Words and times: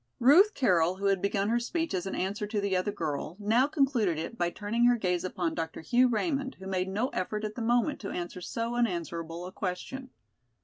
Ruth 0.19 0.55
Carroll, 0.55 0.95
who 0.95 1.05
had 1.05 1.21
begun 1.21 1.49
her 1.49 1.59
speech 1.59 1.93
as 1.93 2.07
an 2.07 2.15
answer 2.15 2.47
to 2.47 2.59
the 2.59 2.75
other 2.75 2.91
girl, 2.91 3.37
now 3.39 3.67
concluded 3.67 4.17
it 4.17 4.35
by 4.35 4.49
turning 4.49 4.85
her 4.87 4.95
gaze 4.95 5.23
upon 5.23 5.53
Dr. 5.53 5.81
Hugh 5.81 6.07
Raymond, 6.09 6.55
who 6.55 6.65
made 6.65 6.89
no 6.89 7.09
effort 7.09 7.43
at 7.43 7.53
the 7.53 7.61
moment 7.61 7.99
to 7.99 8.09
answer 8.09 8.41
so 8.41 8.73
unanswerable 8.73 9.45
a 9.45 9.51
question. 9.51 10.09